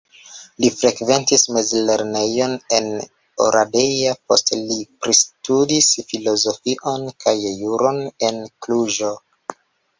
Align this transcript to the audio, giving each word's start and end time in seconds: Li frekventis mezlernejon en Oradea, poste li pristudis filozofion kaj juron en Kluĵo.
Li 0.63 0.69
frekventis 0.75 1.43
mezlernejon 1.57 2.55
en 2.77 2.89
Oradea, 3.49 4.15
poste 4.31 4.59
li 4.63 4.79
pristudis 5.05 5.93
filozofion 6.09 7.09
kaj 7.27 7.37
juron 7.63 8.05
en 8.31 8.45
Kluĵo. 8.65 9.17